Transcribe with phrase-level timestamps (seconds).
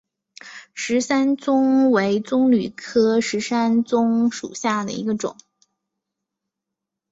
[0.73, 5.37] 石山棕为棕榈科石山棕属下的一个种。